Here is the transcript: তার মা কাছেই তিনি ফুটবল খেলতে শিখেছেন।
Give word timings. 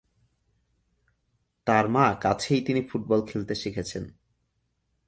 তার 1.67 1.85
মা 1.89 2.05
কাছেই 2.21 2.61
তিনি 2.61 2.81
ফুটবল 2.81 3.19
খেলতে 3.25 3.53
শিখেছেন। 3.55 4.03